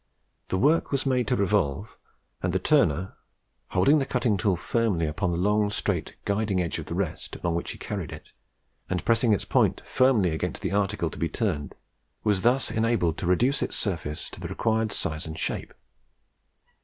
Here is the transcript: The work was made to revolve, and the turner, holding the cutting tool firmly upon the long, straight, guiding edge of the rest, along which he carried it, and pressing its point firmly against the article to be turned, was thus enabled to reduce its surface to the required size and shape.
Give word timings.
The 0.47 0.57
work 0.57 0.91
was 0.91 1.05
made 1.05 1.27
to 1.27 1.35
revolve, 1.35 1.95
and 2.41 2.53
the 2.53 2.57
turner, 2.57 3.17
holding 3.67 3.99
the 3.99 4.05
cutting 4.07 4.35
tool 4.35 4.55
firmly 4.55 5.05
upon 5.05 5.29
the 5.29 5.37
long, 5.37 5.69
straight, 5.69 6.15
guiding 6.25 6.59
edge 6.59 6.79
of 6.79 6.87
the 6.87 6.95
rest, 6.95 7.35
along 7.35 7.53
which 7.53 7.69
he 7.69 7.77
carried 7.77 8.11
it, 8.11 8.29
and 8.89 9.05
pressing 9.05 9.31
its 9.31 9.45
point 9.45 9.83
firmly 9.85 10.31
against 10.31 10.63
the 10.63 10.71
article 10.71 11.11
to 11.11 11.19
be 11.19 11.29
turned, 11.29 11.75
was 12.23 12.41
thus 12.41 12.71
enabled 12.71 13.19
to 13.19 13.27
reduce 13.27 13.61
its 13.61 13.75
surface 13.75 14.27
to 14.31 14.39
the 14.39 14.47
required 14.47 14.91
size 14.91 15.27
and 15.27 15.37
shape. 15.37 15.71